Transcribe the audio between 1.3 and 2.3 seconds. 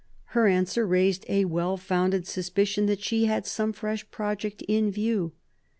well founded